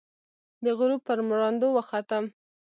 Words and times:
د 0.65 0.67
غروب 0.77 1.01
پر 1.07 1.19
مراندو، 1.29 1.67
وختم 1.77 2.23